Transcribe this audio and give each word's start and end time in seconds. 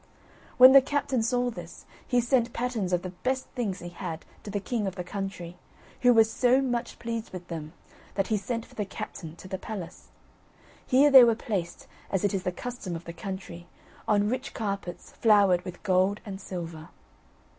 When 0.57 0.71
the 0.71 0.81
captain 0.81 1.21
saw 1.21 1.51
this, 1.51 1.85
he 2.07 2.19
sent 2.21 2.53
patterns 2.53 2.91
of 2.91 3.03
the 3.03 3.11
best 3.21 3.45
things 3.49 3.81
he 3.81 3.89
had 3.89 4.25
to 4.41 4.49
the 4.49 4.59
king 4.59 4.87
of 4.87 4.95
the 4.95 5.03
country; 5.03 5.57
who 6.01 6.11
was 6.11 6.31
so 6.31 6.59
much 6.59 6.97
pleased 6.97 7.31
with 7.31 7.49
them, 7.49 7.73
that 8.15 8.29
he 8.29 8.35
sent 8.37 8.65
for 8.65 8.73
the 8.73 8.83
captain 8.83 9.35
to 9.35 9.47
the 9.47 9.59
palace. 9.59 10.07
Here 10.87 11.11
they 11.11 11.23
were 11.23 11.35
placed, 11.35 11.85
as 12.09 12.23
it 12.23 12.33
is 12.33 12.41
the 12.41 12.51
custom 12.51 12.95
of 12.95 13.05
the 13.05 13.13
country, 13.13 13.67
on 14.07 14.27
rich 14.27 14.55
carpets 14.55 15.11
flowered 15.11 15.63
with 15.63 15.83
gold 15.83 16.19
and 16.25 16.41
silver. 16.41 16.89